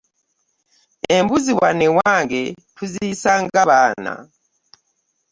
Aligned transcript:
Embuzi 1.15 1.51
wano 1.59 1.83
ewange 1.89 2.41
tuziyisa 2.75 3.31
nga 3.43 3.61
baana. 3.69 4.13